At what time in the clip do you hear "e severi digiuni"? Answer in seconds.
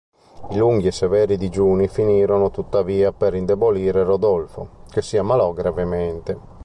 0.87-1.87